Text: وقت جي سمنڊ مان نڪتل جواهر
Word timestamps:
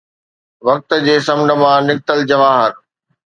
وقت 0.67 0.89
جي 1.07 1.15
سمنڊ 1.27 1.49
مان 1.65 1.79
نڪتل 1.91 2.19
جواهر 2.33 2.71